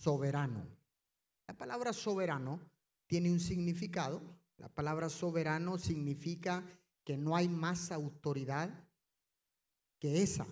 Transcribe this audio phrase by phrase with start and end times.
[0.00, 0.66] soberano.
[1.46, 2.60] La palabra soberano
[3.06, 4.22] tiene un significado.
[4.56, 6.64] La palabra soberano significa
[7.04, 8.88] que no hay más autoridad
[9.98, 10.46] que esa.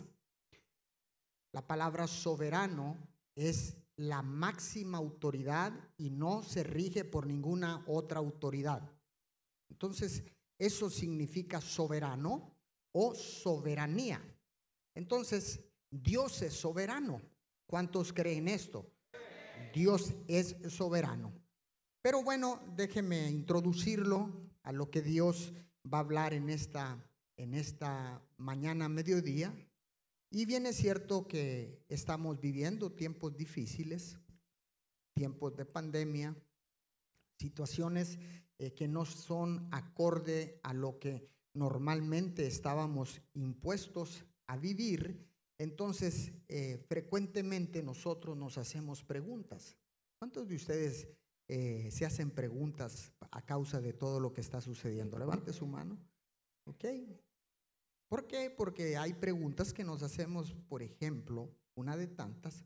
[1.52, 2.96] La palabra soberano
[3.34, 8.82] es la máxima autoridad y no se rige por ninguna otra autoridad.
[9.70, 10.24] Entonces,
[10.58, 12.54] eso significa soberano
[12.92, 14.22] o soberanía.
[14.94, 15.60] Entonces,
[15.90, 17.22] Dios es soberano.
[17.66, 18.97] ¿Cuántos creen esto?
[19.72, 21.32] Dios es soberano.
[22.02, 24.30] Pero bueno, déjeme introducirlo
[24.62, 25.52] a lo que Dios
[25.92, 27.02] va a hablar en esta,
[27.36, 29.54] en esta mañana mediodía.
[30.30, 34.18] Y bien es cierto que estamos viviendo tiempos difíciles,
[35.14, 36.36] tiempos de pandemia,
[37.38, 38.18] situaciones
[38.58, 45.27] eh, que no son acorde a lo que normalmente estábamos impuestos a vivir,
[45.58, 49.76] entonces eh, frecuentemente nosotros nos hacemos preguntas.
[50.18, 51.08] ¿Cuántos de ustedes
[51.48, 55.18] eh, se hacen preguntas a causa de todo lo que está sucediendo?
[55.18, 55.98] Levante su mano.
[56.64, 56.84] ¿Ok?
[58.08, 58.50] ¿Por qué?
[58.50, 62.64] Porque hay preguntas que nos hacemos, por ejemplo, una de tantas,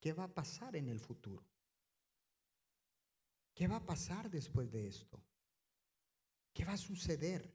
[0.00, 1.44] ¿qué va a pasar en el futuro?
[3.54, 5.22] ¿Qué va a pasar después de esto?
[6.52, 7.54] ¿Qué va a suceder?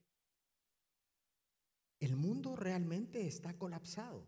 [2.00, 4.28] El mundo realmente está colapsado.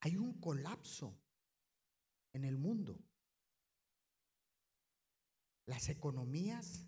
[0.00, 1.18] Hay un colapso
[2.32, 2.98] en el mundo.
[5.66, 6.86] Las economías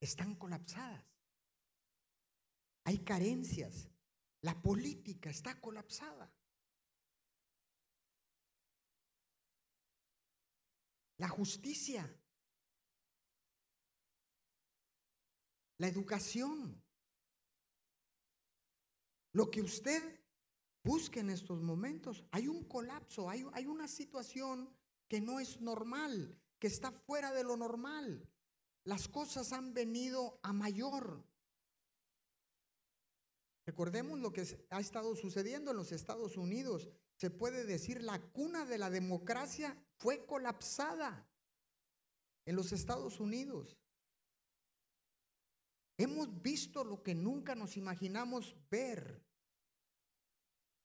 [0.00, 1.04] están colapsadas.
[2.84, 3.88] Hay carencias.
[4.40, 6.32] La política está colapsada.
[11.18, 12.12] La justicia.
[15.78, 16.82] La educación.
[19.32, 20.21] Lo que usted
[20.84, 24.68] busque en estos momentos, hay un colapso, hay, hay una situación
[25.08, 28.28] que no es normal, que está fuera de lo normal.
[28.84, 31.24] Las cosas han venido a mayor.
[33.64, 36.88] Recordemos lo que ha estado sucediendo en los Estados Unidos.
[37.16, 41.28] Se puede decir la cuna de la democracia fue colapsada
[42.44, 43.78] en los Estados Unidos.
[45.96, 49.22] Hemos visto lo que nunca nos imaginamos ver.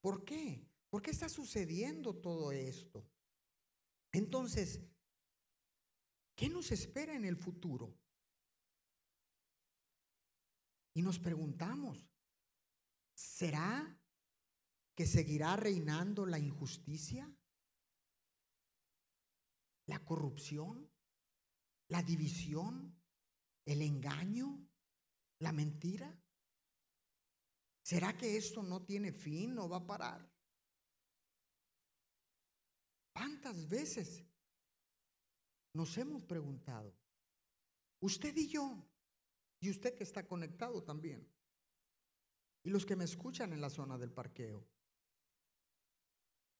[0.01, 0.67] ¿Por qué?
[0.89, 3.05] ¿Por qué está sucediendo todo esto?
[4.11, 4.81] Entonces,
[6.35, 7.97] ¿qué nos espera en el futuro?
[10.93, 12.09] Y nos preguntamos,
[13.13, 13.99] ¿será
[14.95, 17.31] que seguirá reinando la injusticia?
[19.85, 20.91] ¿La corrupción?
[21.89, 22.99] ¿La división?
[23.65, 24.67] ¿El engaño?
[25.39, 26.19] ¿La mentira?
[27.87, 30.29] ¿Será que esto no tiene fin, no va a parar?
[33.13, 34.25] ¿Cuántas veces
[35.71, 36.93] nos hemos preguntado?
[38.01, 38.85] Usted y yo,
[39.61, 41.33] y usted que está conectado también,
[42.61, 44.67] y los que me escuchan en la zona del parqueo.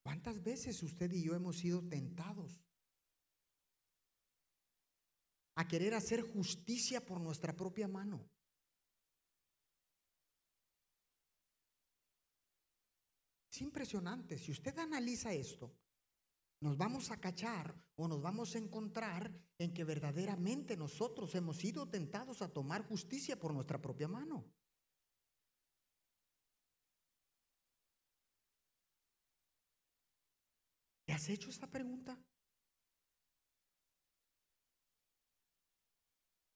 [0.02, 2.64] ¿Cuántas veces usted y yo hemos sido tentados
[5.56, 8.30] a querer hacer justicia por nuestra propia mano?
[13.60, 14.38] Impresionante.
[14.38, 15.74] Si usted analiza esto,
[16.60, 21.88] nos vamos a cachar o nos vamos a encontrar en que verdaderamente nosotros hemos sido
[21.88, 24.44] tentados a tomar justicia por nuestra propia mano.
[31.04, 32.18] ¿Te has hecho esta pregunta?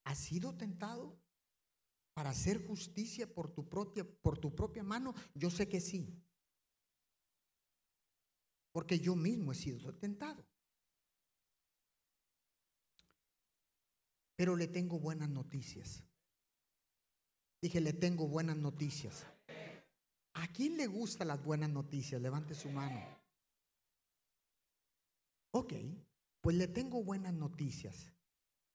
[0.05, 1.19] ¿Has sido tentado
[2.13, 5.15] para hacer justicia por tu propia, por tu propia mano?
[5.35, 6.23] Yo sé que sí
[8.73, 10.45] porque yo mismo he sido tentado.
[14.35, 16.03] Pero le tengo buenas noticias.
[17.61, 19.25] Dije, le tengo buenas noticias.
[20.35, 22.21] ¿A quién le gustan las buenas noticias?
[22.21, 23.01] Levante su mano.
[25.53, 25.75] Ok,
[26.41, 28.13] pues le tengo buenas noticias.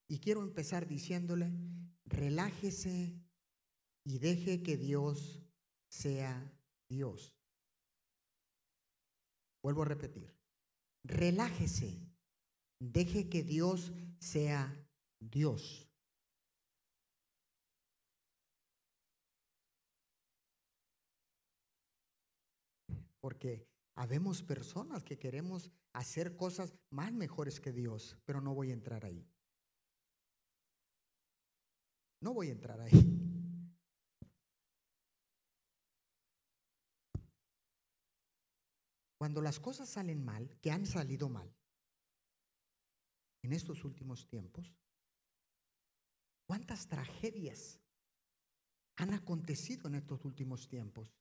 [0.06, 1.52] Y quiero empezar diciéndole,
[2.04, 3.20] relájese
[4.04, 5.42] y deje que Dios
[5.88, 6.50] sea
[6.88, 7.37] Dios.
[9.62, 10.32] Vuelvo a repetir,
[11.04, 12.00] relájese,
[12.80, 14.88] deje que Dios sea
[15.20, 15.88] Dios.
[23.20, 23.66] Porque
[23.96, 29.04] habemos personas que queremos hacer cosas más mejores que Dios, pero no voy a entrar
[29.04, 29.28] ahí.
[32.20, 33.27] No voy a entrar ahí.
[39.18, 41.52] Cuando las cosas salen mal, que han salido mal,
[43.42, 44.72] en estos últimos tiempos,
[46.46, 47.80] ¿cuántas tragedias
[48.96, 51.12] han acontecido en estos últimos tiempos?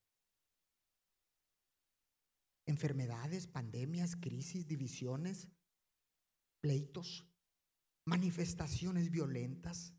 [2.67, 5.47] Enfermedades, pandemias, crisis, divisiones,
[6.61, 7.25] pleitos,
[8.05, 9.95] manifestaciones violentas,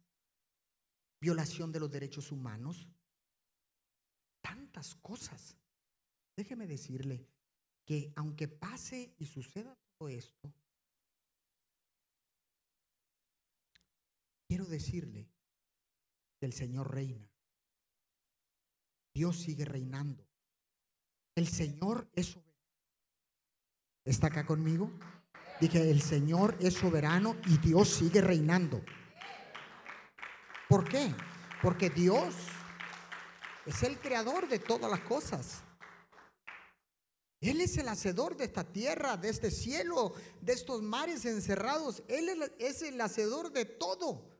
[1.20, 2.88] violación de los derechos humanos,
[4.40, 5.56] tantas cosas.
[6.36, 7.26] Déjeme decirle
[7.88, 10.52] que aunque pase y suceda todo esto,
[14.46, 15.26] quiero decirle
[16.38, 17.26] que el Señor reina.
[19.14, 20.22] Dios sigue reinando.
[21.34, 22.58] El Señor es soberano.
[24.04, 24.92] ¿Está acá conmigo?
[25.58, 28.84] Dije, el Señor es soberano y Dios sigue reinando.
[30.68, 31.14] ¿Por qué?
[31.62, 32.34] Porque Dios
[33.64, 35.64] es el creador de todas las cosas.
[37.40, 42.02] Él es el hacedor de esta tierra, de este cielo, de estos mares encerrados.
[42.08, 44.38] Él es el hacedor de todo.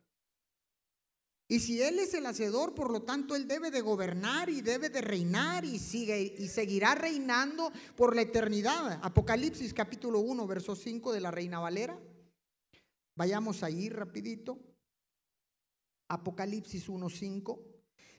[1.51, 4.91] Y si Él es el hacedor, por lo tanto, Él debe de gobernar y debe
[4.91, 9.01] de reinar y, sigue, y seguirá reinando por la eternidad.
[9.03, 11.99] Apocalipsis capítulo 1, verso 5 de la Reina Valera.
[13.15, 14.59] Vayamos ahí rapidito.
[16.09, 17.65] Apocalipsis 1, 5.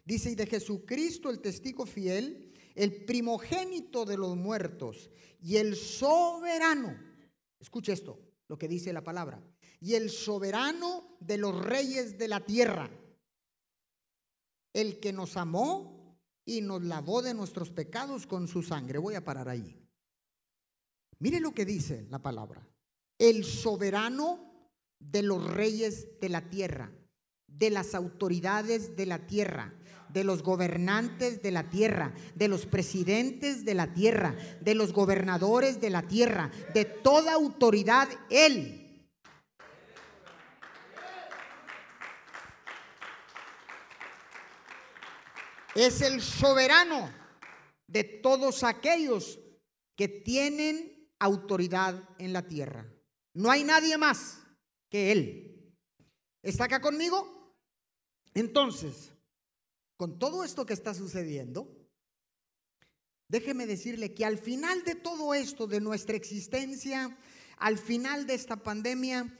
[0.03, 5.09] Dice, y de Jesucristo el testigo fiel, el primogénito de los muertos
[5.41, 6.97] y el soberano.
[7.59, 9.41] Escuche esto, lo que dice la palabra.
[9.81, 12.89] Y el soberano de los reyes de la tierra
[14.73, 18.99] el que nos amó y nos lavó de nuestros pecados con su sangre.
[18.99, 19.75] Voy a parar ahí.
[21.19, 22.67] Mire lo que dice la palabra.
[23.17, 26.91] El soberano de los reyes de la tierra,
[27.47, 29.75] de las autoridades de la tierra,
[30.09, 35.79] de los gobernantes de la tierra, de los presidentes de la tierra, de los gobernadores
[35.79, 38.79] de la tierra, de toda autoridad, Él
[45.75, 47.09] es el soberano
[47.87, 49.39] de todos aquellos
[49.95, 52.85] que tienen autoridad en la tierra.
[53.33, 54.41] No hay nadie más
[54.89, 55.75] que Él.
[56.41, 57.55] ¿Está acá conmigo?
[58.33, 59.11] Entonces,
[59.99, 61.67] con todo esto que está sucediendo,
[63.27, 67.19] déjeme decirle que al final de todo esto, de nuestra existencia,
[67.57, 69.37] al final de esta pandemia,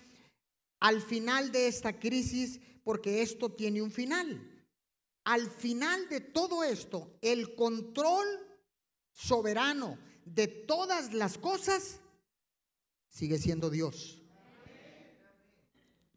[0.81, 4.59] al final de esta crisis, porque esto tiene un final
[5.29, 8.25] al final de todo esto, el control
[9.12, 12.00] soberano de todas las cosas
[13.09, 14.23] sigue siendo Dios.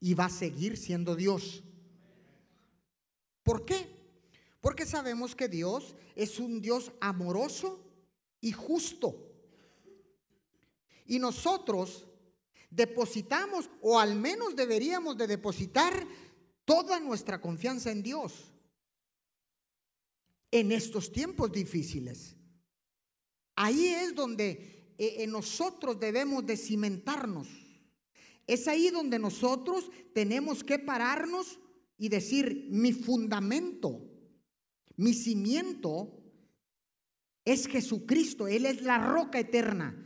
[0.01, 1.63] Y va a seguir siendo Dios.
[3.43, 4.02] ¿Por qué?
[4.63, 7.85] Porque sabemos que Dios es un Dios amoroso
[8.41, 9.29] y justo.
[11.05, 12.07] Y nosotros
[12.71, 16.07] depositamos, o al menos deberíamos de depositar,
[16.65, 18.55] toda nuestra confianza en Dios
[20.53, 22.37] en estos tiempos difíciles.
[23.57, 27.49] Ahí es donde eh, nosotros debemos de cimentarnos.
[28.47, 31.59] Es ahí donde nosotros tenemos que pararnos
[31.99, 34.12] y decir, mi fundamento,
[34.97, 36.19] mi cimiento
[37.45, 39.97] es Jesucristo, Él es la roca eterna,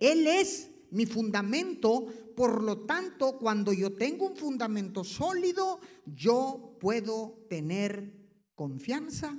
[0.00, 7.46] Él es mi fundamento, por lo tanto, cuando yo tengo un fundamento sólido, yo puedo
[7.48, 8.14] tener
[8.54, 9.36] confianza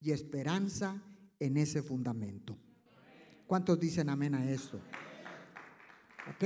[0.00, 1.02] y esperanza
[1.38, 2.56] en ese fundamento.
[3.46, 4.80] ¿Cuántos dicen amén a esto?
[6.30, 6.44] ¿Ok?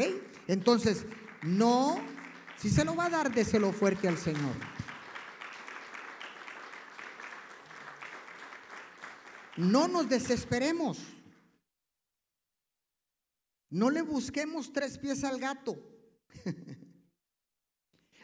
[0.49, 1.07] Entonces,
[1.43, 1.97] no,
[2.59, 4.55] si se lo va a dar, déselo fuerte al Señor.
[9.57, 10.99] No nos desesperemos.
[13.71, 15.77] No le busquemos tres pies al gato.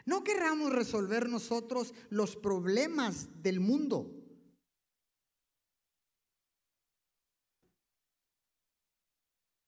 [0.09, 4.11] No querramos resolver nosotros los problemas del mundo.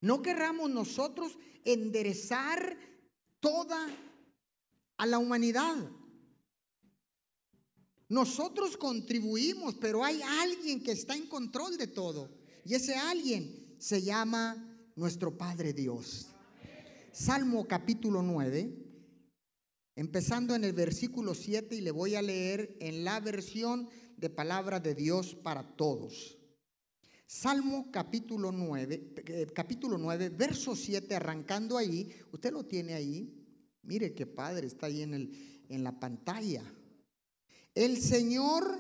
[0.01, 2.75] No querramos nosotros enderezar
[3.39, 3.87] toda
[4.97, 5.77] a la humanidad.
[8.11, 12.29] Nosotros contribuimos, pero hay alguien que está en control de todo.
[12.65, 14.57] Y ese alguien se llama
[14.97, 16.27] nuestro Padre Dios.
[17.13, 18.69] Salmo capítulo 9,
[19.95, 24.81] empezando en el versículo 7 y le voy a leer en la versión de palabra
[24.81, 26.37] de Dios para todos.
[27.29, 33.33] Salmo capítulo 9, eh, capítulo 9, verso 7, arrancando ahí, usted lo tiene ahí,
[33.83, 36.65] mire qué padre, está ahí en, el, en la pantalla.
[37.81, 38.79] El Señor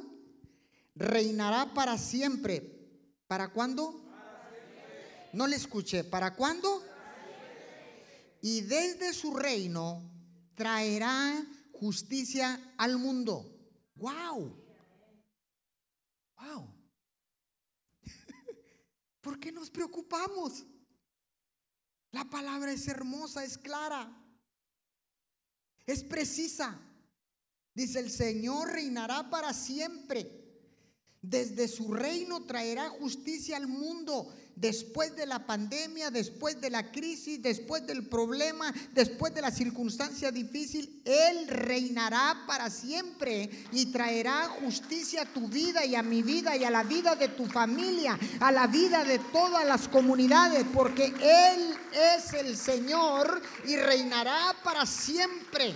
[0.94, 2.60] reinará para siempre.
[3.26, 3.98] ¿Para cuándo?
[5.32, 6.04] No le escuché.
[6.04, 6.84] ¿Para cuándo?
[8.42, 10.02] Y desde su reino
[10.54, 11.42] traerá
[11.72, 13.50] justicia al mundo.
[13.94, 14.54] ¡Wow!
[16.36, 16.74] ¡Wow!
[19.22, 20.66] ¿Por qué nos preocupamos?
[22.10, 24.14] La palabra es hermosa, es clara,
[25.86, 26.78] es precisa.
[27.74, 30.40] Dice, el Señor reinará para siempre.
[31.22, 37.42] Desde su reino traerá justicia al mundo después de la pandemia, después de la crisis,
[37.42, 45.22] después del problema, después de la circunstancia difícil, Él reinará para siempre y traerá justicia
[45.22, 48.50] a tu vida y a mi vida y a la vida de tu familia, a
[48.50, 55.74] la vida de todas las comunidades, porque Él es el Señor y reinará para siempre.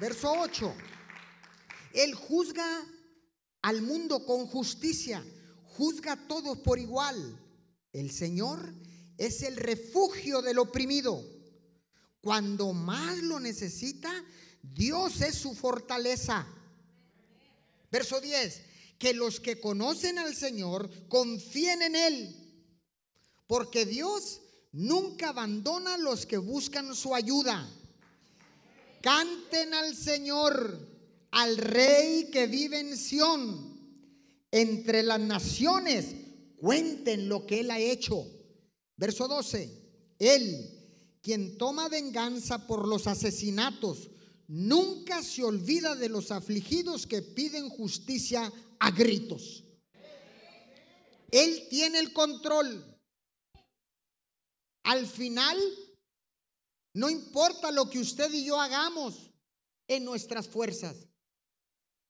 [0.00, 0.74] Verso 8.
[1.94, 2.84] Él juzga
[3.62, 5.24] al mundo con justicia
[5.78, 7.38] juzga a todos por igual.
[7.92, 8.74] El Señor
[9.16, 11.24] es el refugio del oprimido.
[12.20, 14.12] Cuando más lo necesita,
[14.60, 16.46] Dios es su fortaleza.
[17.92, 18.62] Verso 10,
[18.98, 22.36] que los que conocen al Señor confíen en Él,
[23.46, 24.40] porque Dios
[24.72, 27.72] nunca abandona a los que buscan su ayuda.
[29.00, 30.78] Canten al Señor,
[31.30, 33.78] al Rey que vive en Sión
[34.50, 36.14] entre las naciones
[36.56, 38.26] cuenten lo que Él ha hecho.
[38.96, 44.10] Verso 12, Él, quien toma venganza por los asesinatos,
[44.48, 49.64] nunca se olvida de los afligidos que piden justicia a gritos.
[51.30, 52.84] Él tiene el control.
[54.84, 55.58] Al final,
[56.98, 59.30] no importa lo que usted y yo hagamos
[59.86, 60.96] en nuestras fuerzas.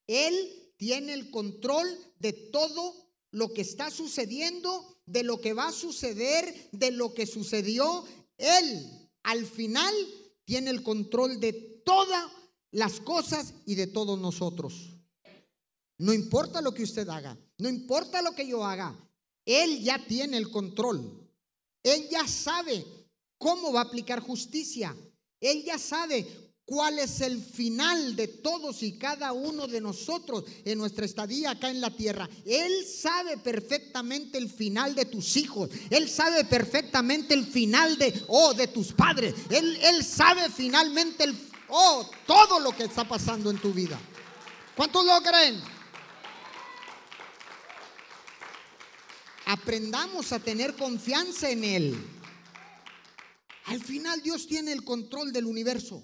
[0.06, 1.86] Él tiene el control
[2.18, 2.94] de todo
[3.30, 8.02] lo que está sucediendo, de lo que va a suceder, de lo que sucedió.
[8.38, 9.94] Él al final
[10.46, 11.52] tiene el control de
[11.84, 12.32] todas
[12.70, 14.96] las cosas y de todos nosotros.
[15.98, 18.98] No importa lo que usted haga, no importa lo que yo haga,
[19.44, 21.28] Él ya tiene el control.
[21.82, 22.97] Él ya sabe
[23.38, 24.94] cómo va a aplicar justicia.
[25.40, 26.26] Él ya sabe
[26.64, 31.70] cuál es el final de todos y cada uno de nosotros en nuestra estadía acá
[31.70, 32.28] en la tierra.
[32.44, 35.70] Él sabe perfectamente el final de tus hijos.
[35.88, 39.34] Él sabe perfectamente el final de, oh, de tus padres.
[39.48, 41.34] Él, él sabe finalmente el,
[41.68, 43.98] oh, todo lo que está pasando en tu vida.
[44.76, 45.60] ¿Cuántos lo creen?
[49.46, 52.17] Aprendamos a tener confianza en Él.
[53.68, 56.02] Al final Dios tiene el control del universo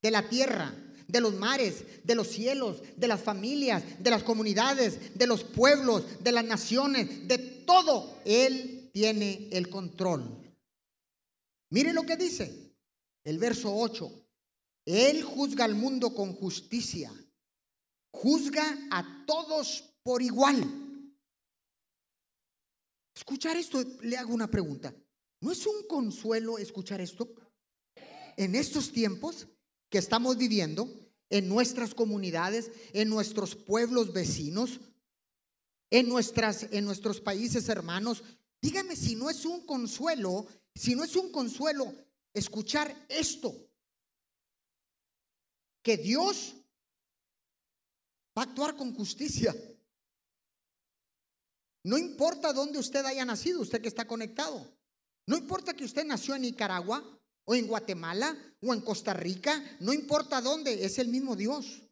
[0.00, 0.72] de la tierra,
[1.08, 6.22] de los mares, de los cielos, de las familias, de las comunidades, de los pueblos,
[6.22, 8.20] de las naciones, de todo.
[8.24, 10.24] Él tiene el control.
[11.70, 12.72] Mire lo que dice
[13.24, 14.10] el verso 8.
[14.86, 17.12] Él juzga al mundo con justicia.
[18.12, 20.62] Juzga a todos por igual.
[23.16, 24.94] Escuchar esto, le hago una pregunta.
[25.42, 27.28] ¿No es un consuelo escuchar esto?
[28.36, 29.48] En estos tiempos
[29.90, 30.88] que estamos viviendo
[31.30, 34.78] en nuestras comunidades, en nuestros pueblos vecinos,
[35.90, 38.22] en, nuestras, en nuestros países hermanos.
[38.60, 40.46] Dígame si no es un consuelo,
[40.76, 41.92] si no es un consuelo
[42.32, 43.52] escuchar esto,
[45.82, 46.54] que Dios
[48.38, 49.56] va a actuar con justicia.
[51.82, 54.72] No importa dónde usted haya nacido, usted que está conectado.
[55.26, 57.02] No importa que usted nació en Nicaragua,
[57.44, 61.82] o en Guatemala, o en Costa Rica, no importa dónde, es el mismo Dios.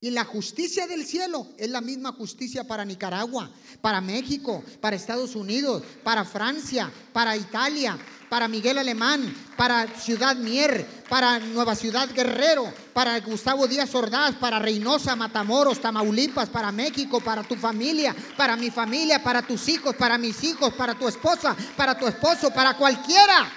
[0.00, 3.50] Y la justicia del cielo es la misma justicia para Nicaragua,
[3.80, 10.86] para México, para Estados Unidos, para Francia, para Italia, para Miguel Alemán, para Ciudad Mier,
[11.08, 17.42] para Nueva Ciudad Guerrero, para Gustavo Díaz Ordaz, para Reynosa, Matamoros, Tamaulipas, para México, para
[17.42, 21.98] tu familia, para mi familia, para tus hijos, para mis hijos, para tu esposa, para
[21.98, 23.50] tu esposo, para cualquiera.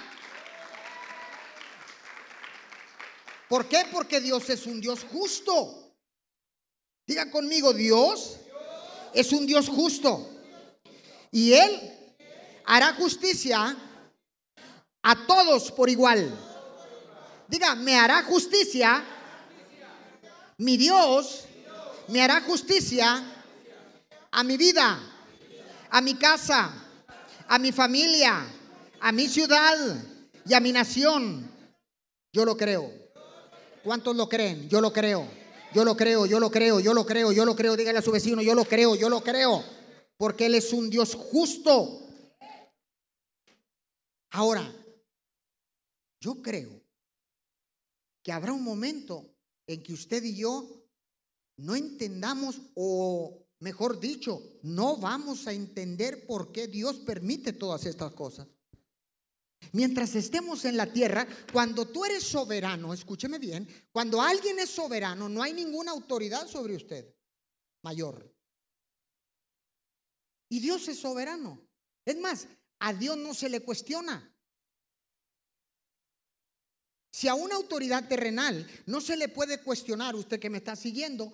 [3.48, 3.86] ¿Por qué?
[3.92, 5.81] Porque Dios es un Dios justo.
[7.06, 8.36] Diga conmigo, Dios
[9.12, 10.28] es un Dios justo.
[11.30, 11.92] Y Él
[12.64, 13.76] hará justicia
[15.02, 16.30] a todos por igual.
[17.48, 19.04] Diga, me hará justicia.
[20.58, 21.44] Mi Dios
[22.08, 23.22] me hará justicia
[24.30, 24.98] a mi vida,
[25.90, 26.72] a mi casa,
[27.48, 28.46] a mi familia,
[29.00, 29.76] a mi ciudad
[30.46, 31.50] y a mi nación.
[32.32, 32.90] Yo lo creo.
[33.82, 34.68] ¿Cuántos lo creen?
[34.68, 35.41] Yo lo creo.
[35.74, 37.76] Yo lo creo, yo lo creo, yo lo creo, yo lo creo.
[37.76, 39.64] Dígale a su vecino, yo lo creo, yo lo creo.
[40.16, 42.00] porque Él es un Dios justo.
[44.30, 44.72] Ahora,
[46.20, 46.80] yo creo
[48.22, 49.34] que habrá un momento
[49.66, 50.68] en que usted y yo
[51.56, 58.12] no entendamos o, mejor dicho, no vamos a entender por qué Dios permite todas estas
[58.12, 58.46] cosas.
[59.70, 65.28] Mientras estemos en la tierra, cuando tú eres soberano, escúcheme bien, cuando alguien es soberano,
[65.28, 67.14] no hay ninguna autoridad sobre usted
[67.82, 68.34] mayor.
[70.48, 71.66] Y Dios es soberano.
[72.04, 72.48] Es más,
[72.80, 74.28] a Dios no se le cuestiona.
[77.12, 81.32] Si a una autoridad terrenal no se le puede cuestionar, usted que me está siguiendo,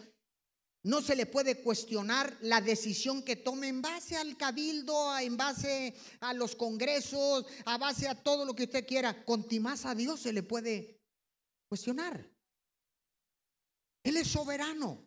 [0.84, 5.94] no se le puede cuestionar la decisión que tome en base al cabildo, en base
[6.20, 9.24] a los congresos, a base a todo lo que usted quiera.
[9.24, 11.00] Contimás a Dios se le puede
[11.68, 12.30] cuestionar.
[14.04, 15.06] Él es soberano.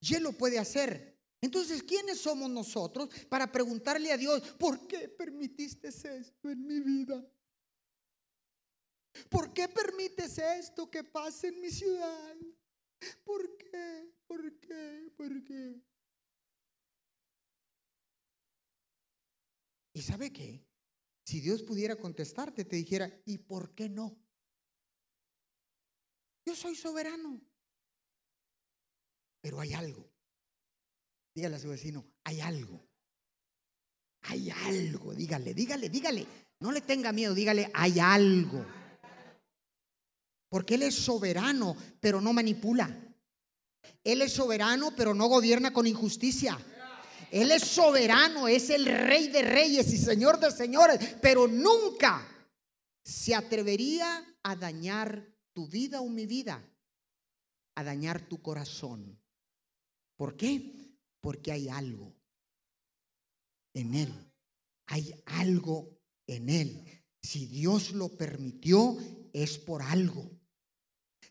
[0.00, 1.16] Y Él lo puede hacer.
[1.40, 7.24] Entonces, ¿quiénes somos nosotros para preguntarle a Dios, ¿por qué permitiste esto en mi vida?
[9.28, 12.36] ¿Por qué permites esto que pase en mi ciudad?
[13.24, 14.14] ¿Por qué?
[14.26, 15.12] ¿Por qué?
[15.16, 15.82] ¿Por qué?
[19.92, 20.64] ¿Y sabe qué?
[21.24, 24.16] Si Dios pudiera contestarte, te dijera, ¿y por qué no?
[26.44, 27.40] Yo soy soberano.
[29.40, 30.08] Pero hay algo.
[31.34, 32.86] Dígale a su vecino, hay algo.
[34.22, 36.26] Hay algo, dígale, dígale, dígale.
[36.60, 38.64] No le tenga miedo, dígale, hay algo.
[40.48, 42.94] Porque Él es soberano, pero no manipula.
[44.04, 46.58] Él es soberano, pero no gobierna con injusticia.
[47.30, 52.26] Él es soberano, es el rey de reyes y señor de señores, pero nunca
[53.02, 56.62] se atrevería a dañar tu vida o mi vida,
[57.74, 59.20] a dañar tu corazón.
[60.16, 60.96] ¿Por qué?
[61.20, 62.14] Porque hay algo
[63.74, 64.32] en Él.
[64.86, 67.04] Hay algo en Él.
[67.22, 68.96] Si Dios lo permitió,
[69.32, 70.30] es por algo.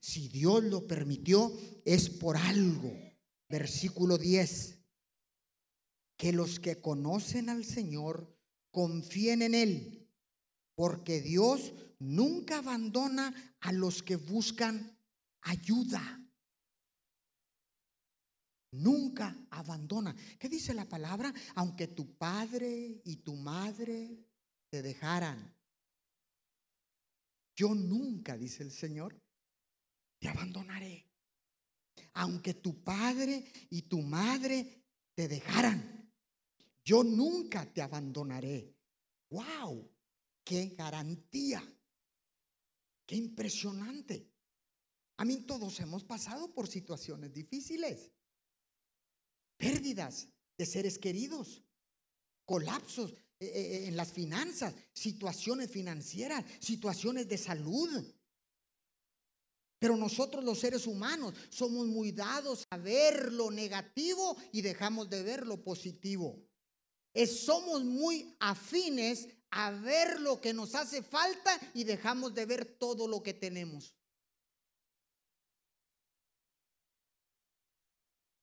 [0.05, 1.51] Si Dios lo permitió,
[1.83, 2.93] es por algo.
[3.49, 4.77] Versículo 10.
[6.15, 8.31] Que los que conocen al Señor
[8.69, 10.07] confíen en Él,
[10.75, 14.95] porque Dios nunca abandona a los que buscan
[15.41, 16.23] ayuda.
[18.73, 20.15] Nunca abandona.
[20.37, 21.33] ¿Qué dice la palabra?
[21.55, 24.23] Aunque tu padre y tu madre
[24.69, 25.57] te dejaran.
[27.55, 29.24] Yo nunca, dice el Señor,
[30.25, 31.05] te abandonaré.
[32.13, 34.83] Aunque tu padre y tu madre
[35.13, 36.11] te dejaran,
[36.83, 38.75] yo nunca te abandonaré.
[39.29, 39.87] ¡Wow!
[40.43, 41.63] ¡Qué garantía!
[43.05, 44.31] ¡Qué impresionante!
[45.17, 48.11] A mí todos hemos pasado por situaciones difíciles,
[49.57, 51.61] pérdidas de seres queridos,
[52.45, 58.03] colapsos eh, eh, en las finanzas, situaciones financieras, situaciones de salud,
[59.85, 65.21] pero nosotros los seres humanos somos muy dados a ver lo negativo y dejamos de
[65.21, 66.43] ver lo positivo.
[67.27, 73.07] somos muy afines a ver lo que nos hace falta y dejamos de ver todo
[73.07, 73.95] lo que tenemos.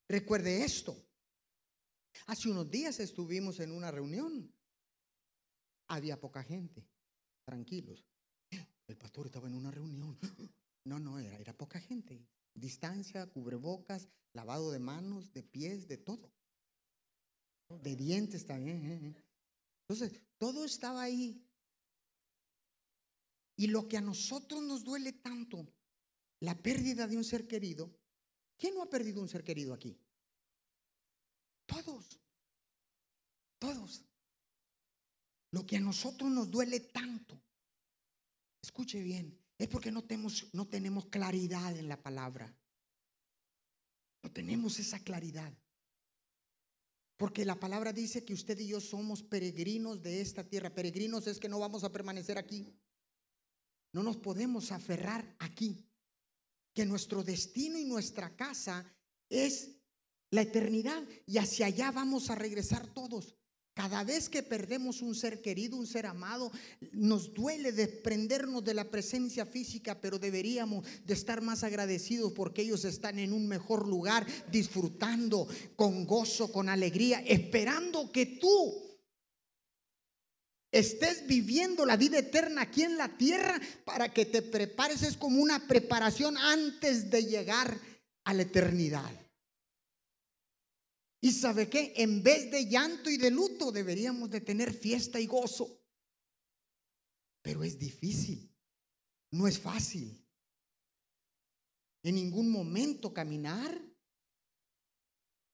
[0.09, 0.97] Recuerde esto.
[2.27, 4.55] Hace unos días estuvimos en una reunión.
[5.89, 6.89] Había poca gente,
[7.45, 8.07] tranquilos.
[8.87, 10.17] El pastor estaba en una reunión.
[10.85, 12.27] No, no, era, era poca gente.
[12.55, 16.33] Distancia, cubrebocas, lavado de manos, de pies, de todo.
[17.69, 18.85] De dientes también.
[18.85, 19.01] ¿eh?
[19.07, 19.25] ¿eh?
[19.89, 21.47] Entonces, todo estaba ahí.
[23.57, 25.67] Y lo que a nosotros nos duele tanto,
[26.41, 27.95] la pérdida de un ser querido,
[28.57, 29.99] ¿quién no ha perdido un ser querido aquí?
[31.67, 32.19] Todos.
[33.59, 34.05] Todos.
[35.53, 37.41] Lo que a nosotros nos duele tanto,
[38.63, 42.53] escuche bien, es porque no tenemos, no tenemos claridad en la palabra.
[44.25, 45.53] No tenemos esa claridad.
[47.17, 50.75] Porque la palabra dice que usted y yo somos peregrinos de esta tierra.
[50.75, 52.77] Peregrinos es que no vamos a permanecer aquí.
[53.93, 55.89] No nos podemos aferrar aquí.
[56.75, 58.85] Que nuestro destino y nuestra casa
[59.29, 59.77] es
[60.31, 63.37] la eternidad y hacia allá vamos a regresar todos.
[63.75, 66.53] Cada vez que perdemos un ser querido, un ser amado,
[66.93, 72.85] nos duele desprendernos de la presencia física, pero deberíamos de estar más agradecidos porque ellos
[72.85, 78.93] están en un mejor lugar, disfrutando con gozo, con alegría, esperando que tú
[80.71, 85.03] estés viviendo la vida eterna aquí en la tierra para que te prepares.
[85.03, 87.79] Es como una preparación antes de llegar
[88.25, 89.11] a la eternidad.
[91.25, 95.27] Y sabe qué, en vez de llanto y de luto deberíamos de tener fiesta y
[95.27, 95.81] gozo.
[97.43, 98.53] Pero es difícil,
[99.31, 100.21] no es fácil.
[102.03, 103.81] En ningún momento caminar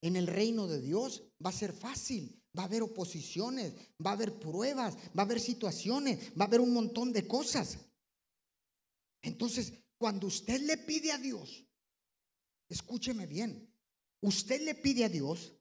[0.00, 2.42] en el reino de Dios va a ser fácil.
[2.59, 6.61] Va a haber oposiciones, va a haber pruebas, va a haber situaciones, va a haber
[6.61, 7.78] un montón de cosas.
[9.20, 11.66] Entonces, cuando usted le pide a Dios,
[12.70, 13.70] escúcheme bien,
[14.22, 15.58] usted le pide a Dios,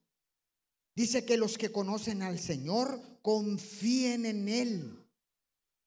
[0.98, 4.98] dice que los que conocen al Señor confíen en Él.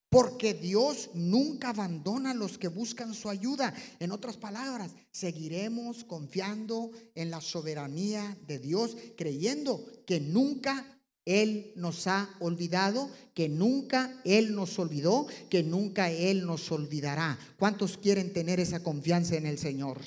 [0.07, 3.73] Porque Dios nunca abandona a los que buscan su ayuda.
[3.99, 10.85] En otras palabras, seguiremos confiando en la soberanía de Dios, creyendo que nunca
[11.25, 17.37] Él nos ha olvidado, que nunca Él nos olvidó, que nunca Él nos olvidará.
[17.59, 19.99] ¿Cuántos quieren tener esa confianza en el Señor?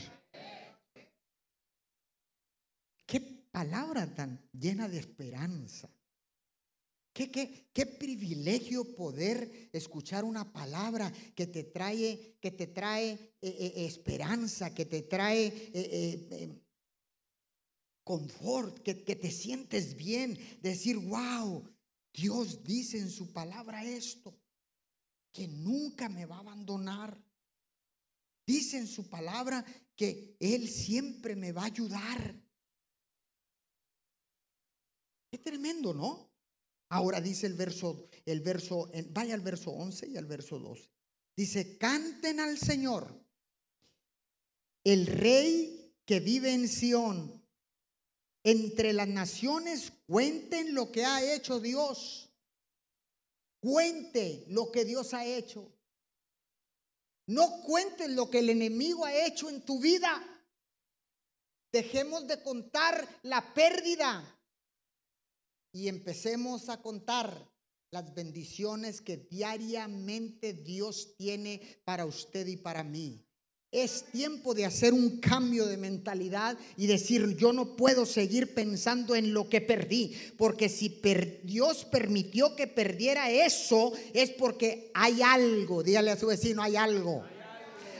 [3.06, 5.88] Qué palabra tan llena de esperanza.
[7.12, 14.74] Qué, privilegio poder escuchar una palabra que te trae, que te trae eh, eh, esperanza,
[14.74, 16.60] que te trae eh,
[18.02, 21.64] confort, que, que te sientes bien, decir, wow,
[22.12, 24.36] Dios dice en su palabra esto,
[25.32, 27.16] que nunca me va a abandonar.
[28.44, 29.64] Dice en su palabra
[29.94, 32.43] que Él siempre me va a ayudar.
[35.34, 36.30] Qué tremendo, ¿no?
[36.90, 40.88] Ahora dice el verso, el verso, vaya al verso 11 y al verso 12.
[41.36, 43.20] Dice, canten al Señor,
[44.84, 47.44] el rey que vive en Sión.
[48.44, 52.30] Entre las naciones cuenten lo que ha hecho Dios.
[53.58, 55.68] Cuente lo que Dios ha hecho.
[57.26, 60.24] No cuenten lo que el enemigo ha hecho en tu vida.
[61.72, 64.33] Dejemos de contar la pérdida
[65.74, 67.50] y empecemos a contar
[67.90, 73.20] las bendiciones que diariamente Dios tiene para usted y para mí.
[73.72, 79.16] Es tiempo de hacer un cambio de mentalidad y decir, yo no puedo seguir pensando
[79.16, 81.00] en lo que perdí, porque si
[81.42, 87.24] Dios permitió que perdiera eso, es porque hay algo, dígale a su vecino, hay algo.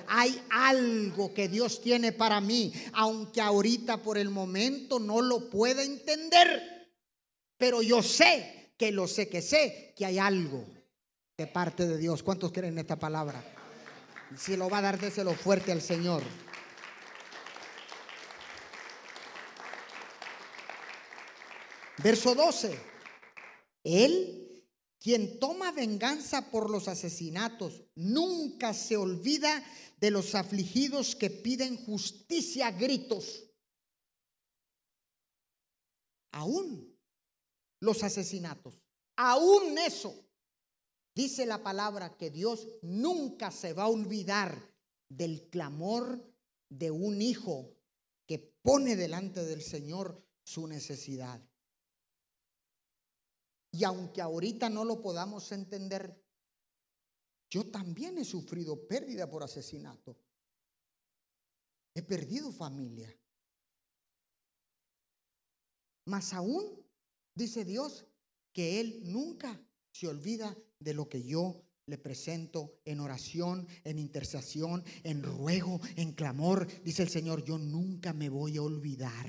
[0.06, 5.82] Hay algo que Dios tiene para mí, aunque ahorita por el momento no lo pueda
[5.82, 6.73] entender
[7.56, 10.66] pero yo sé que lo sé que sé que hay algo
[11.36, 12.22] de parte de Dios.
[12.22, 13.42] ¿Cuántos creen esta palabra?
[14.36, 16.22] Si lo va a dar, déselo fuerte al Señor.
[22.02, 22.78] Verso 12.
[23.84, 24.64] Él,
[24.98, 29.64] quien toma venganza por los asesinatos, nunca se olvida
[29.98, 33.44] de los afligidos que piden justicia a gritos.
[36.32, 36.93] Aún
[37.80, 38.80] los asesinatos.
[39.16, 40.26] Aún eso,
[41.14, 44.74] dice la palabra que Dios nunca se va a olvidar
[45.08, 46.24] del clamor
[46.68, 47.76] de un hijo
[48.26, 51.40] que pone delante del Señor su necesidad.
[53.70, 56.22] Y aunque ahorita no lo podamos entender,
[57.50, 60.16] yo también he sufrido pérdida por asesinato.
[61.94, 63.16] He perdido familia.
[66.06, 66.83] Más aún
[67.34, 68.06] Dice Dios
[68.52, 74.84] que Él nunca se olvida de lo que yo le presento en oración, en intercesión,
[75.02, 76.66] en ruego, en clamor.
[76.82, 79.28] Dice el Señor, yo nunca me voy a olvidar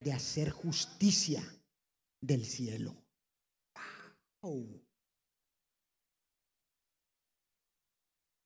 [0.00, 1.42] de hacer justicia
[2.20, 2.96] del cielo.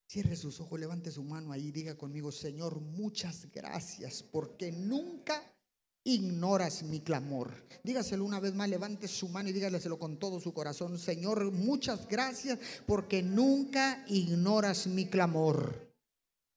[0.09, 5.58] Cierre sus ojos, levante su mano ahí y diga conmigo, Señor, muchas gracias porque nunca
[6.05, 7.53] ignoras mi clamor.
[7.83, 10.99] Dígaselo una vez más, levante su mano y dígaselo con todo su corazón.
[10.99, 15.95] Señor, muchas gracias porque nunca ignoras mi clamor.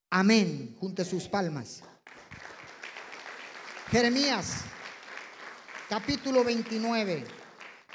[0.10, 0.75] Amén.
[0.80, 1.82] Junte sus palmas.
[3.89, 4.62] Jeremías,
[5.89, 7.25] capítulo 29,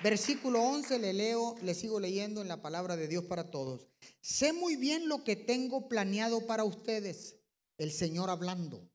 [0.03, 3.89] versículo 11, le leo, le sigo leyendo en la palabra de Dios para todos.
[4.21, 7.37] Sé muy bien lo que tengo planeado para ustedes,
[7.79, 8.91] el Señor hablando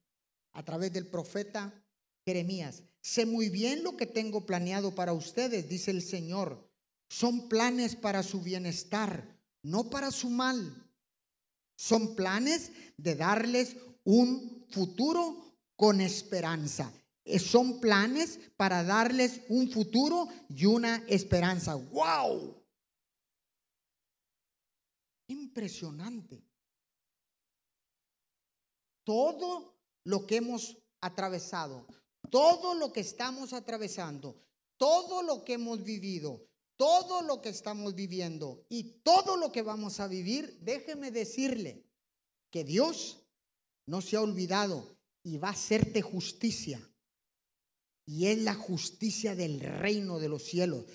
[0.54, 1.81] a través del profeta
[2.26, 6.70] Jeremías, sé muy bien lo que tengo planeado para ustedes, dice el Señor.
[7.10, 10.88] Son planes para su bienestar, no para su mal.
[11.76, 16.94] Son planes de darles un futuro con esperanza.
[17.26, 21.76] Eh, son planes para darles un futuro y una esperanza.
[21.76, 22.64] ¡Wow!
[25.28, 26.44] Impresionante.
[29.04, 31.86] Todo lo que hemos atravesado,
[32.32, 34.42] todo lo que estamos atravesando,
[34.78, 40.00] todo lo que hemos vivido, todo lo que estamos viviendo y todo lo que vamos
[40.00, 41.86] a vivir, déjeme decirle
[42.50, 43.20] que Dios
[43.86, 46.82] no se ha olvidado y va a hacerte justicia.
[48.06, 50.86] Y es la justicia del reino de los cielos.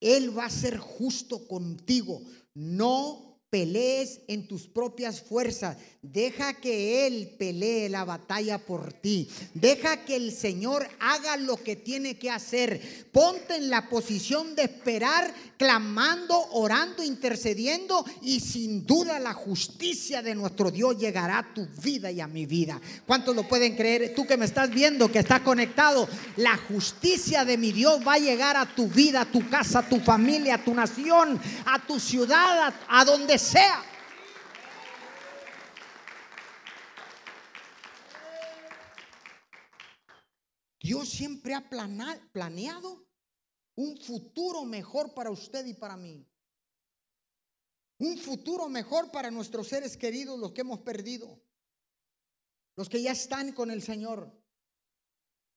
[0.00, 2.20] Él va a ser justo contigo.
[2.54, 5.76] No pelees en tus propias fuerzas.
[6.02, 9.28] Deja que Él pelee la batalla por ti.
[9.54, 13.08] Deja que el Señor haga lo que tiene que hacer.
[13.12, 20.34] Ponte en la posición de esperar, clamando, orando, intercediendo y sin duda la justicia de
[20.34, 22.80] nuestro Dios llegará a tu vida y a mi vida.
[23.06, 24.14] ¿Cuántos lo pueden creer?
[24.14, 28.18] Tú que me estás viendo, que está conectado, la justicia de mi Dios va a
[28.18, 31.98] llegar a tu vida, a tu casa, a tu familia, a tu nación, a tu
[31.98, 33.84] ciudad, a, donde sea.
[40.80, 41.68] Dios siempre ha
[42.32, 43.06] planeado
[43.74, 46.26] un futuro mejor para usted y para mí.
[47.98, 51.42] Un futuro mejor para nuestros seres queridos, los que hemos perdido,
[52.76, 54.32] los que ya están con el Señor.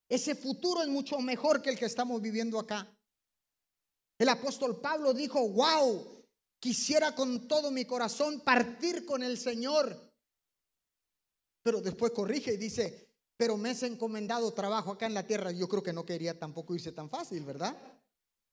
[0.10, 2.94] Ese futuro es mucho mejor que el que estamos viviendo acá.
[4.18, 6.21] El apóstol Pablo dijo, wow,
[6.62, 10.00] Quisiera con todo mi corazón partir con el Señor.
[11.64, 15.52] Pero después corrige y dice, pero me has encomendado trabajo acá en la tierra.
[15.52, 17.76] Yo creo que no quería tampoco irse tan fácil, ¿verdad?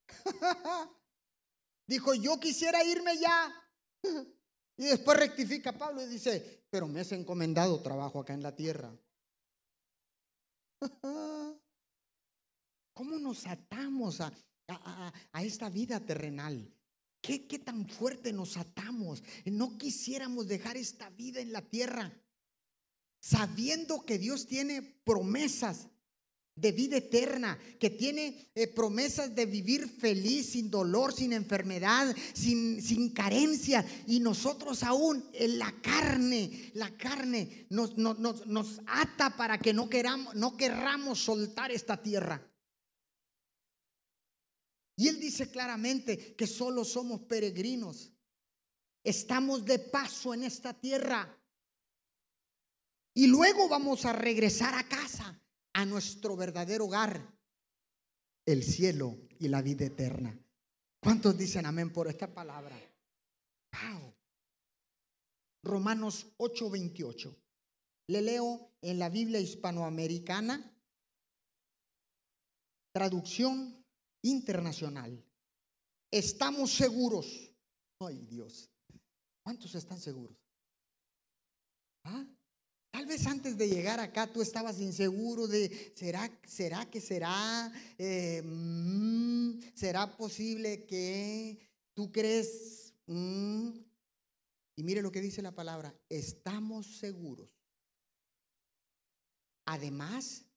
[1.87, 3.55] Dijo, yo quisiera irme ya.
[4.79, 8.91] y después rectifica Pablo y dice, pero me has encomendado trabajo acá en la tierra.
[12.95, 14.33] ¿Cómo nos atamos a,
[14.69, 16.75] a esta vida terrenal?
[17.21, 19.23] ¿Qué, tan fuerte nos atamos?
[19.45, 22.13] No quisiéramos dejar esta vida en la tierra,
[23.21, 25.89] sabiendo que Dios tiene promesas
[26.55, 32.83] de vida eterna, que tiene eh, promesas de vivir feliz, sin dolor, sin enfermedad, sin,
[32.83, 33.85] sin carencia.
[34.07, 39.89] Y nosotros aún en la carne, la carne nos, nos, nos ata para que no,
[39.89, 42.49] queramos, no querramos soltar esta tierra.
[44.99, 48.13] Y él dice claramente que solo somos peregrinos.
[49.05, 51.41] Estamos de paso en esta tierra.
[53.15, 55.41] Y luego vamos a regresar a casa,
[55.73, 57.33] a nuestro verdadero hogar,
[58.45, 60.37] el cielo y la vida eterna.
[61.01, 62.77] ¿Cuántos dicen amén por esta palabra?
[63.71, 64.13] Wow.
[65.63, 67.37] Romanos 8:28.
[68.09, 70.77] Le leo en la Biblia hispanoamericana,
[72.93, 73.78] traducción
[74.29, 75.25] internacional.
[76.11, 77.27] Estamos seguros.
[78.01, 78.71] Ay Dios,
[79.43, 80.37] ¿cuántos están seguros?
[82.05, 82.25] ¿Ah?
[82.91, 87.71] Tal vez antes de llegar acá tú estabas inseguro de, ¿será, será que será?
[87.99, 91.59] Eh, mm, ¿Será posible que
[91.95, 92.95] tú crees?
[93.07, 93.71] Mm?
[94.77, 97.51] Y mire lo que dice la palabra, estamos seguros.
[99.67, 100.48] Además,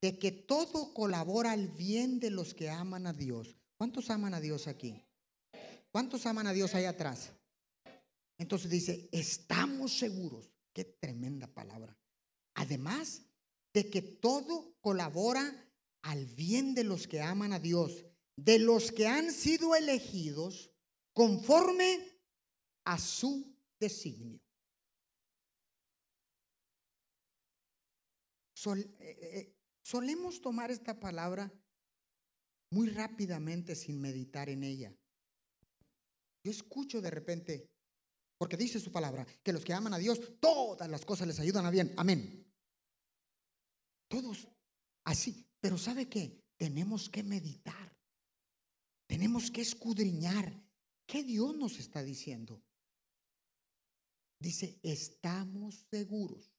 [0.00, 3.56] de que todo colabora al bien de los que aman a Dios.
[3.76, 5.02] ¿Cuántos aman a Dios aquí?
[5.90, 7.32] ¿Cuántos aman a Dios ahí atrás?
[8.38, 10.52] Entonces dice, estamos seguros.
[10.72, 11.96] Qué tremenda palabra.
[12.54, 13.22] Además
[13.74, 15.68] de que todo colabora
[16.02, 18.04] al bien de los que aman a Dios,
[18.36, 20.70] de los que han sido elegidos
[21.12, 22.20] conforme
[22.84, 24.40] a su designio.
[28.54, 29.57] Sol, eh, eh,
[29.88, 31.50] Solemos tomar esta palabra
[32.72, 34.94] muy rápidamente sin meditar en ella.
[36.44, 37.70] Yo escucho de repente,
[38.36, 41.64] porque dice su palabra, que los que aman a Dios, todas las cosas les ayudan
[41.64, 41.94] a bien.
[41.96, 42.46] Amén.
[44.10, 44.46] Todos
[45.06, 45.46] así.
[45.58, 46.38] Pero ¿sabe qué?
[46.58, 47.96] Tenemos que meditar.
[49.06, 50.52] Tenemos que escudriñar.
[51.06, 52.62] ¿Qué Dios nos está diciendo?
[54.38, 56.52] Dice, estamos seguros.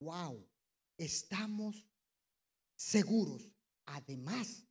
[0.00, 0.48] Wow,
[0.96, 1.84] estamos
[2.76, 3.50] seguros,
[3.86, 4.66] además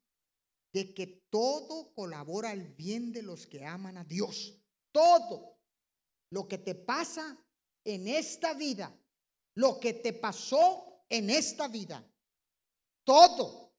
[0.72, 4.62] de que todo colabora al bien de los que aman a Dios.
[4.91, 5.60] Todo
[6.30, 7.38] lo que te pasa
[7.84, 8.94] en esta vida,
[9.56, 12.06] lo que te pasó en esta vida,
[13.04, 13.74] todo,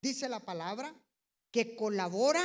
[0.00, 0.94] dice la palabra,
[1.52, 2.42] que colabora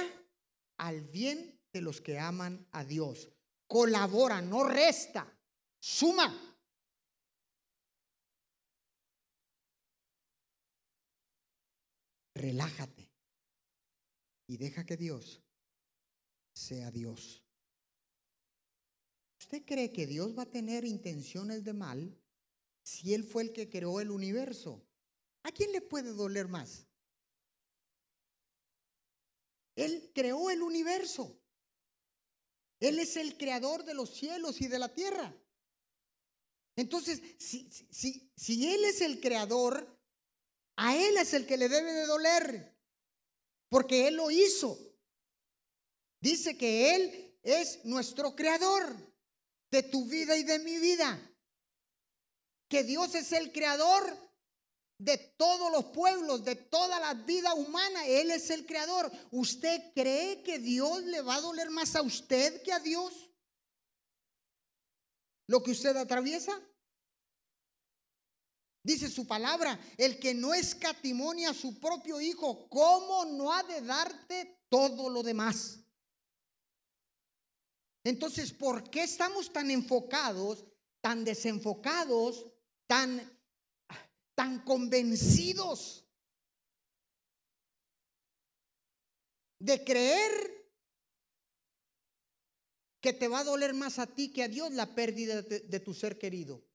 [0.77, 3.29] al bien de los que aman a Dios.
[3.65, 5.35] Colabora, no resta,
[5.79, 6.46] suma.
[12.37, 13.11] Relájate
[14.47, 15.41] y deja que Dios
[16.53, 17.43] sea Dios.
[19.39, 22.17] ¿Usted cree que Dios va a tener intenciones de mal
[22.83, 24.85] si Él fue el que creó el universo?
[25.43, 26.87] ¿A quién le puede doler más?
[29.75, 31.39] Él creó el universo.
[32.79, 35.35] Él es el creador de los cielos y de la tierra.
[36.75, 39.96] Entonces, si, si, si Él es el creador,
[40.77, 42.77] a Él es el que le debe de doler,
[43.69, 44.79] porque Él lo hizo.
[46.21, 48.95] Dice que Él es nuestro creador
[49.71, 51.19] de tu vida y de mi vida.
[52.69, 54.03] Que Dios es el creador
[54.99, 58.05] de todos los pueblos, de toda la vida humana.
[58.05, 59.11] Él es el creador.
[59.31, 63.31] ¿Usted cree que Dios le va a doler más a usted que a Dios?
[65.47, 66.61] ¿Lo que usted atraviesa?
[68.87, 73.81] Dice su palabra, el que no escatimonia a su propio hijo, ¿cómo no ha de
[73.81, 75.81] darte todo lo demás?
[78.05, 80.63] Entonces, ¿por qué estamos tan enfocados,
[81.01, 82.45] tan desenfocados,
[82.87, 83.29] tan,
[84.33, 86.05] tan convencidos
[89.59, 90.65] de creer
[93.01, 95.79] que te va a doler más a ti que a Dios la pérdida de, de
[95.81, 96.66] tu ser querido?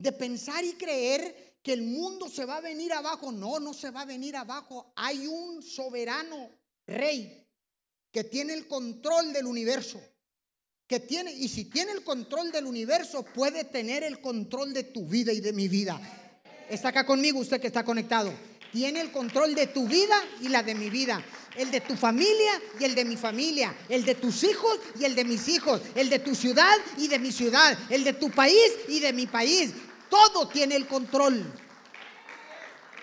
[0.00, 3.30] De pensar y creer que el mundo se va a venir abajo.
[3.30, 4.92] No, no se va a venir abajo.
[4.96, 6.50] Hay un soberano
[6.86, 7.46] rey
[8.10, 10.00] que tiene el control del universo.
[10.86, 15.06] Que tiene, y si tiene el control del universo, puede tener el control de tu
[15.06, 16.00] vida y de mi vida.
[16.68, 18.32] Está acá conmigo, usted que está conectado.
[18.72, 21.22] Tiene el control de tu vida y la de mi vida.
[21.56, 23.76] El de tu familia y el de mi familia.
[23.88, 25.82] El de tus hijos y el de mis hijos.
[25.94, 27.78] El de tu ciudad y de mi ciudad.
[27.90, 29.72] El de tu país y de mi país
[30.10, 31.50] todo tiene el control.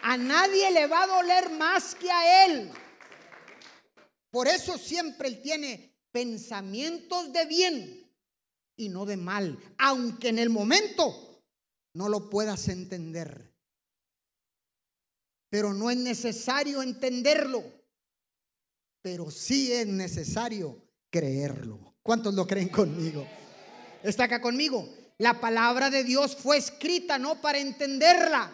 [0.03, 2.71] A nadie le va a doler más que a él.
[4.29, 8.13] Por eso siempre él tiene pensamientos de bien
[8.75, 11.43] y no de mal, aunque en el momento
[11.93, 13.53] no lo puedas entender.
[15.49, 17.63] Pero no es necesario entenderlo,
[19.01, 21.95] pero sí es necesario creerlo.
[22.03, 23.25] ¿Cuántos lo creen conmigo?
[24.03, 24.87] ¿Está acá conmigo?
[25.19, 28.53] La palabra de Dios fue escrita no para entenderla.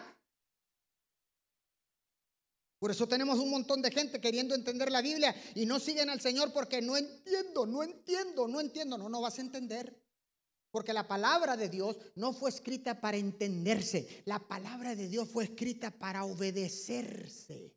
[2.78, 6.20] Por eso tenemos un montón de gente queriendo entender la Biblia y no siguen al
[6.20, 8.98] Señor porque no entiendo, no entiendo, no entiendo.
[8.98, 10.02] No, no vas a entender.
[10.70, 14.22] Porque la palabra de Dios no fue escrita para entenderse.
[14.24, 17.74] La palabra de Dios fue escrita para obedecerse.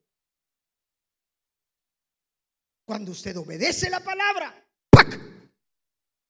[2.85, 4.65] Cuando usted obedece la palabra,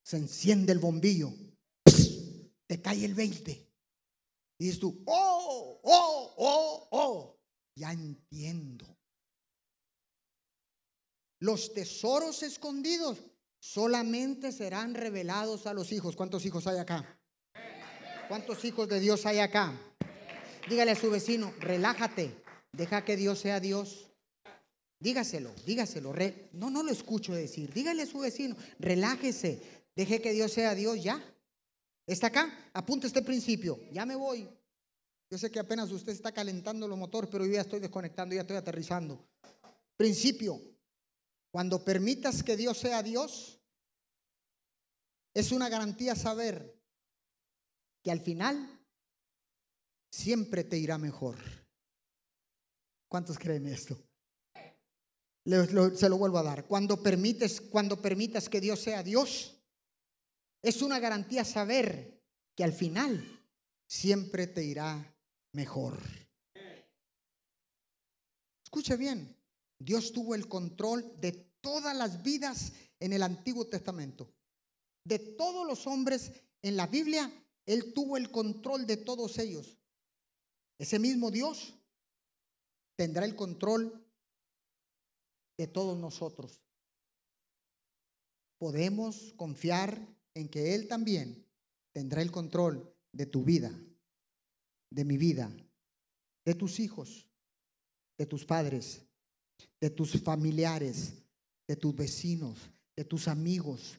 [0.04, 1.46] se enciende el bombillo
[2.67, 3.51] te cae el 20.
[4.60, 7.39] Y dices tú, oh, oh, oh, oh,
[7.75, 8.86] ya entiendo.
[11.39, 13.19] Los tesoros escondidos
[13.60, 16.15] solamente serán revelados a los hijos.
[16.15, 17.19] ¿Cuántos hijos hay acá?
[18.27, 19.80] ¿Cuántos hijos de Dios hay acá?
[20.67, 24.12] Dígale a su vecino, relájate, deja que Dios sea Dios.
[24.99, 26.13] Dígaselo, dígaselo.
[26.53, 27.71] no, no lo escucho decir.
[27.71, 29.62] Dígale a su vecino, relájese,
[29.95, 31.23] deje que Dios sea Dios ya.
[32.08, 32.70] ¿Está acá?
[32.74, 33.78] Apunta este principio.
[33.91, 34.50] Ya me voy.
[35.30, 38.41] Yo sé que apenas usted está calentando los motores, pero yo ya estoy desconectando, ya
[38.41, 39.28] estoy aterrizando.
[39.98, 40.62] Principio.
[41.52, 43.60] Cuando permitas que Dios sea Dios,
[45.34, 46.80] es una garantía saber
[48.02, 48.80] que al final
[50.10, 51.38] siempre te irá mejor.
[53.10, 53.98] ¿Cuántos creen esto?
[55.43, 56.65] se lo vuelvo a dar.
[56.65, 59.57] Cuando permites, cuando permitas que Dios sea Dios,
[60.67, 62.21] es una garantía saber
[62.53, 63.41] que al final
[63.88, 65.15] siempre te irá
[65.53, 65.97] mejor.
[68.65, 69.34] Escuche bien,
[69.80, 74.34] Dios tuvo el control de todas las vidas en el Antiguo Testamento.
[75.06, 77.32] De todos los hombres en la Biblia,
[77.65, 79.77] Él tuvo el control de todos ellos.
[80.77, 81.75] Ese mismo Dios
[82.97, 84.06] tendrá el control
[85.58, 86.62] de todos nosotros.
[88.58, 91.45] Podemos confiar en que Él también
[91.91, 93.71] tendrá el control de tu vida,
[94.91, 95.52] de mi vida,
[96.45, 97.28] de tus hijos,
[98.18, 99.01] de tus padres,
[99.82, 101.14] de tus familiares,
[101.68, 103.97] de tus vecinos, de tus amigos,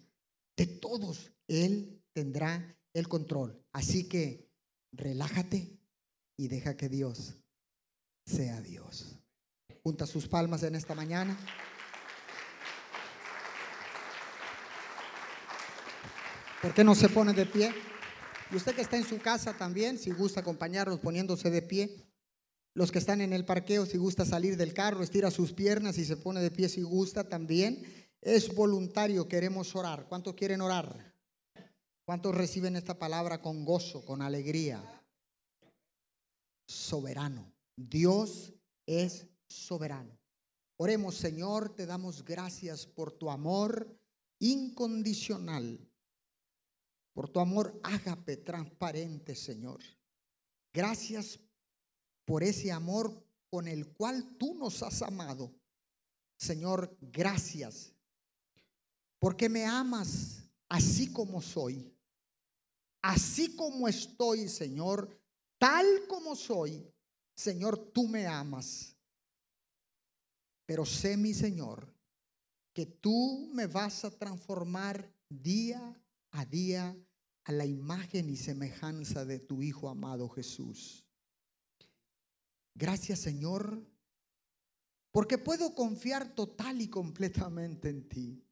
[0.56, 1.30] de todos.
[1.48, 3.60] Él tendrá el control.
[3.72, 4.48] Así que
[4.92, 5.78] relájate
[6.36, 7.34] y deja que Dios
[8.26, 9.16] sea Dios.
[9.82, 11.36] Junta sus palmas en esta mañana.
[16.62, 17.72] ¿Por qué no se pone de pie?
[18.50, 22.04] Y usted que está en su casa también, si gusta acompañarnos poniéndose de pie.
[22.74, 26.04] Los que están en el parqueo, si gusta salir del carro, estira sus piernas y
[26.04, 27.84] se pone de pie si gusta también.
[28.20, 30.06] Es voluntario, queremos orar.
[30.08, 31.14] ¿Cuántos quieren orar?
[32.04, 34.82] ¿Cuántos reciben esta palabra con gozo, con alegría?
[36.68, 37.50] soberano.
[37.76, 38.52] Dios
[38.86, 40.16] es soberano.
[40.76, 43.98] Oremos, Señor, te damos gracias por tu amor
[44.38, 45.87] incondicional,
[47.18, 49.80] por tu amor ágape transparente, Señor.
[50.72, 51.40] Gracias
[52.24, 53.12] por ese amor
[53.50, 55.52] con el cual tú nos has amado.
[56.38, 57.92] Señor, gracias,
[59.18, 61.92] porque me amas así como soy,
[63.02, 65.20] así como estoy, Señor,
[65.58, 66.88] tal como soy.
[67.34, 68.94] Señor, tú me amas.
[70.66, 71.92] Pero sé, mi Señor,
[72.72, 76.00] que tú me vas a transformar día
[76.30, 76.96] a día
[77.48, 81.06] a la imagen y semejanza de tu Hijo amado Jesús.
[82.74, 83.82] Gracias, Señor,
[85.10, 88.44] porque puedo confiar total y completamente en ti.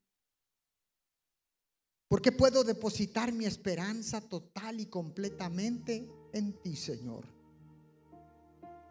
[2.09, 7.27] Porque puedo depositar mi esperanza total y completamente en ti, Señor.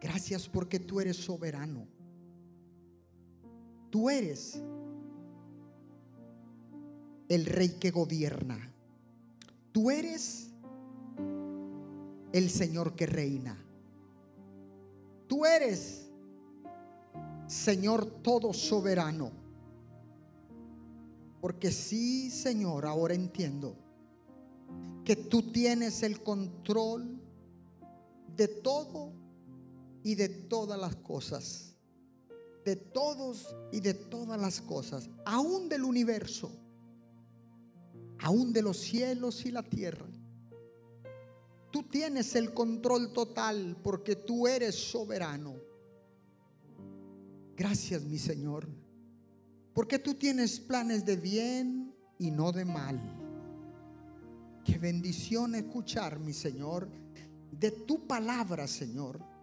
[0.00, 1.88] Gracias porque tú eres soberano.
[3.90, 4.62] Tú eres
[7.28, 8.75] el rey que gobierna.
[9.76, 10.48] Tú eres
[12.32, 13.62] el Señor que reina.
[15.26, 16.08] Tú eres
[17.46, 19.30] Señor todo soberano.
[21.42, 23.76] Porque sí, Señor, ahora entiendo
[25.04, 27.20] que tú tienes el control
[28.34, 29.12] de todo
[30.02, 31.74] y de todas las cosas
[32.64, 36.50] de todos y de todas las cosas, aún del universo,
[38.20, 40.06] aún de los cielos y la tierra.
[41.70, 45.54] Tú tienes el control total porque tú eres soberano.
[47.56, 48.68] Gracias, mi Señor,
[49.74, 53.00] porque tú tienes planes de bien y no de mal.
[54.64, 56.88] Qué bendición escuchar, mi Señor,
[57.52, 59.36] de tu palabra, Señor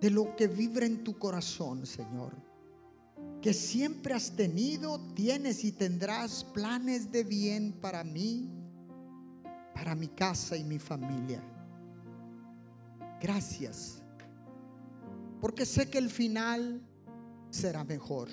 [0.00, 2.34] de lo que vibra en tu corazón, Señor.
[3.40, 8.50] Que siempre has tenido, tienes y tendrás planes de bien para mí,
[9.74, 11.42] para mi casa y mi familia.
[13.20, 14.02] Gracias.
[15.40, 16.82] Porque sé que el final
[17.50, 18.28] será mejor.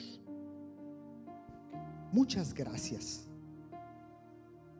[2.11, 3.25] Muchas gracias.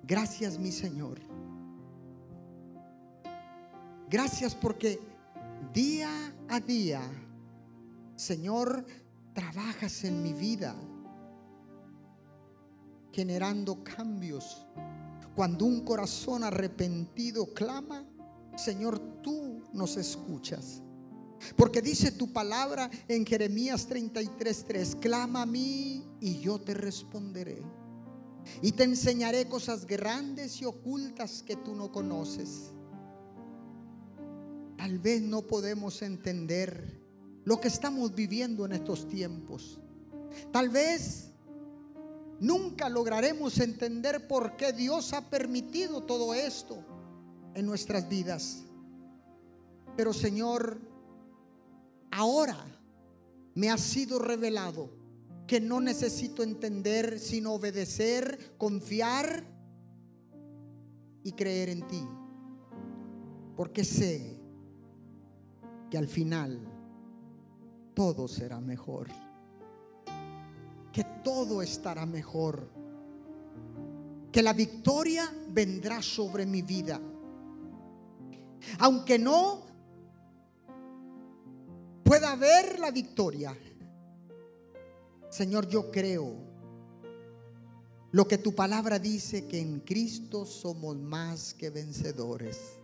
[0.04, 1.20] Gracias, mi Señor.
[4.10, 5.00] Gracias porque
[5.74, 6.10] día
[6.48, 7.02] a día,
[8.16, 8.86] Señor,
[9.36, 10.74] trabajas en mi vida,
[13.12, 14.66] generando cambios.
[15.36, 18.08] Cuando un corazón arrepentido clama,
[18.56, 20.82] Señor, tú nos escuchas.
[21.58, 27.62] Porque dice tu palabra en Jeremías 33:3, clama a mí y yo te responderé.
[28.62, 32.72] Y te enseñaré cosas grandes y ocultas que tú no conoces.
[34.78, 37.05] Tal vez no podemos entender
[37.46, 39.80] lo que estamos viviendo en estos tiempos.
[40.52, 41.32] Tal vez
[42.40, 46.84] nunca lograremos entender por qué Dios ha permitido todo esto
[47.54, 48.64] en nuestras vidas.
[49.96, 50.82] Pero Señor,
[52.12, 52.58] ahora
[53.54, 54.90] me ha sido revelado
[55.48, 59.46] que no necesito entender, sino obedecer, confiar
[61.24, 62.04] y creer en ti.
[63.56, 64.36] Porque sé
[65.92, 66.75] que al final
[67.96, 69.08] todo será mejor.
[70.92, 72.70] Que todo estará mejor.
[74.32, 77.02] Que la victoria vendrá sobre mi vida.
[78.80, 79.66] Aunque no
[82.04, 83.58] pueda ver la victoria.
[85.30, 86.46] Señor, yo creo
[88.16, 92.78] lo que tu palabra dice, que en Cristo somos más que vencedores.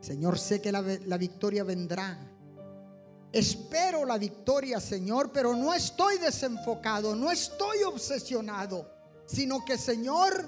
[0.00, 0.82] Señor, sé que la,
[1.16, 2.18] victoria vendrá.
[3.32, 8.90] Espero la victoria, Señor, pero no estoy desenfocado, no estoy obsesionado,
[9.26, 10.44] sino que, Señor,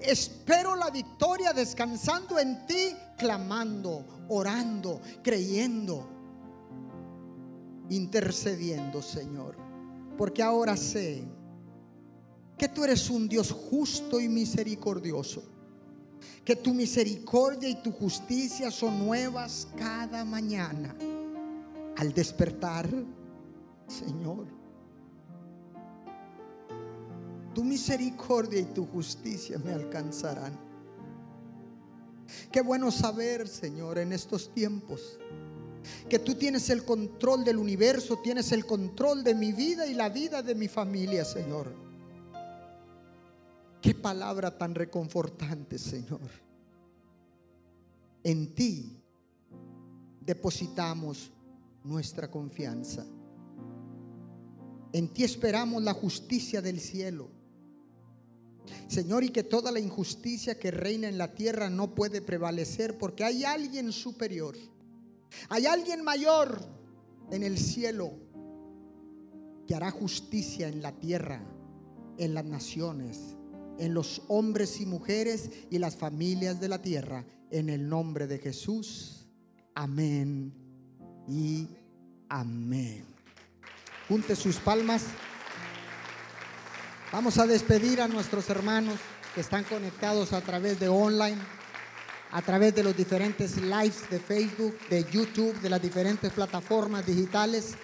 [0.00, 6.08] espero la victoria descansando en ti, clamando, orando, creyendo,
[7.90, 9.56] intercediendo, Señor.
[10.16, 11.24] Porque ahora sé
[12.56, 15.42] que tú eres un Dios justo y misericordioso
[16.44, 20.94] que tu misericordia y tu justicia son nuevas cada mañana.
[21.96, 22.88] Al despertar,
[23.86, 24.46] Señor,
[27.54, 30.58] tu misericordia y tu justicia me alcanzarán.
[32.50, 35.18] Qué bueno saber, Señor, en estos tiempos,
[36.08, 40.08] que tú tienes el control del universo, tienes el control de mi vida y la
[40.08, 41.74] vida de mi familia, Señor.
[43.80, 46.20] Qué palabra tan reconfortante, Señor.
[48.22, 48.96] En ti
[50.20, 51.32] depositamos
[51.84, 53.06] nuestra confianza.
[54.92, 57.30] En ti esperamos la justicia del cielo.
[58.88, 63.24] Señor, y que toda la injusticia que reina en la tierra no puede prevalecer porque
[63.24, 64.56] hay alguien superior.
[65.48, 66.60] Hay alguien mayor
[67.30, 68.12] en el cielo
[69.66, 71.42] que hará justicia en la tierra,
[72.18, 73.36] en las naciones,
[73.78, 77.24] en los hombres y mujeres y las familias de la tierra.
[77.50, 79.26] En el nombre de Jesús.
[79.74, 80.61] Amén
[81.28, 81.68] y
[82.28, 83.06] amén.
[84.08, 85.04] Junte sus palmas.
[87.12, 88.98] Vamos a despedir a nuestros hermanos
[89.34, 91.38] que están conectados a través de online,
[92.30, 97.74] a través de los diferentes lives de Facebook, de YouTube, de las diferentes plataformas digitales.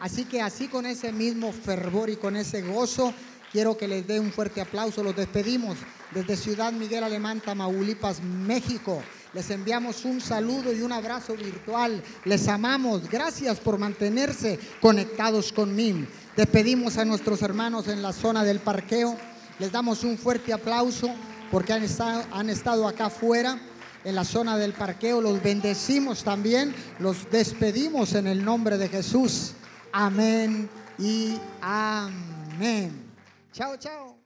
[0.00, 3.14] Así que así con ese mismo fervor y con ese gozo,
[3.52, 5.02] quiero que les dé un fuerte aplauso.
[5.02, 5.78] Los despedimos
[6.12, 9.02] desde Ciudad Miguel Alemán, Tamaulipas, México.
[9.34, 12.02] Les enviamos un saludo y un abrazo virtual.
[12.24, 13.08] Les amamos.
[13.08, 16.06] Gracias por mantenerse conectados conmigo.
[16.36, 19.16] Despedimos a nuestros hermanos en la zona del parqueo.
[19.58, 21.14] Les damos un fuerte aplauso
[21.50, 23.58] porque han estado, han estado acá afuera
[24.04, 25.20] en la zona del parqueo.
[25.20, 26.74] Los bendecimos también.
[26.98, 29.52] Los despedimos en el nombre de Jesús.
[29.92, 30.68] Amén
[30.98, 33.10] y amén.
[33.52, 34.21] Chao, chao.